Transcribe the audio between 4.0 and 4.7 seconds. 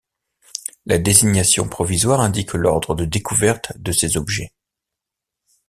objets.